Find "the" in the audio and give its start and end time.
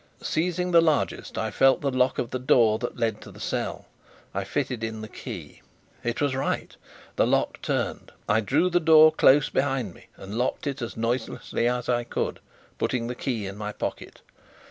0.71-0.81, 1.81-1.91, 2.31-2.39, 3.31-3.39, 5.01-5.07, 7.17-7.27, 8.71-8.79, 13.05-13.13